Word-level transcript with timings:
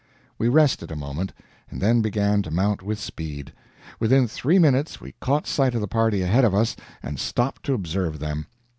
We 0.39 0.47
rested 0.49 0.89
a 0.91 0.95
moment, 0.95 1.31
and 1.69 1.79
then 1.79 2.01
began 2.01 2.41
to 2.41 2.49
mount 2.49 2.81
with 2.81 2.99
speed. 2.99 3.53
Within 3.99 4.27
three 4.27 4.57
minutes 4.57 4.99
we 4.99 5.11
caught 5.19 5.45
sight 5.45 5.75
of 5.75 5.81
the 5.81 5.87
party 5.87 6.23
ahead 6.23 6.43
of 6.43 6.55
us, 6.55 6.75
and 7.03 7.19
stopped 7.19 7.61
to 7.65 7.75
observe 7.75 8.17
them. 8.17 8.47